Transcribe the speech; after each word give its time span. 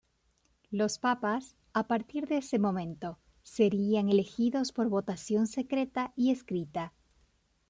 Los 0.71 0.97
Papas, 0.97 1.55
a 1.73 1.85
partir 1.87 2.25
de 2.25 2.37
ese 2.37 2.57
momento, 2.57 3.19
serían 3.43 4.09
elegidos 4.09 4.71
por 4.71 4.89
votación 4.89 5.45
secreta 5.45 6.11
y 6.15 6.31
escrita. 6.31 6.91